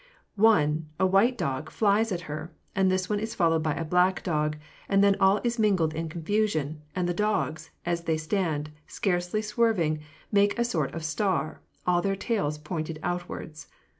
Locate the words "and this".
2.75-3.07